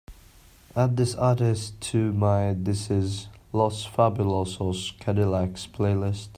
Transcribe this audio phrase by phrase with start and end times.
[0.75, 6.29] add this artist to my this is Los Fabulosos Cadillacs playlist